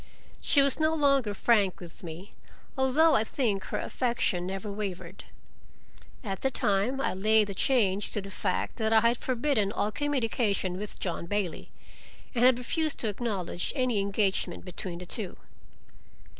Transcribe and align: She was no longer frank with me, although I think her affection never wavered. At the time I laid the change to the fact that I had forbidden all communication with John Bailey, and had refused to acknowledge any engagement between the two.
She 0.41 0.63
was 0.63 0.79
no 0.79 0.95
longer 0.95 1.31
frank 1.35 1.79
with 1.79 2.01
me, 2.01 2.33
although 2.75 3.13
I 3.13 3.23
think 3.23 3.65
her 3.65 3.77
affection 3.77 4.47
never 4.47 4.71
wavered. 4.71 5.25
At 6.23 6.41
the 6.41 6.49
time 6.49 6.99
I 6.99 7.13
laid 7.13 7.49
the 7.49 7.53
change 7.53 8.09
to 8.13 8.19
the 8.19 8.31
fact 8.31 8.77
that 8.77 8.91
I 8.91 9.01
had 9.01 9.17
forbidden 9.19 9.71
all 9.71 9.91
communication 9.91 10.77
with 10.79 10.99
John 10.99 11.27
Bailey, 11.27 11.69
and 12.33 12.43
had 12.43 12.57
refused 12.57 12.97
to 13.01 13.09
acknowledge 13.09 13.73
any 13.75 13.99
engagement 13.99 14.65
between 14.65 14.97
the 14.97 15.05
two. 15.05 15.37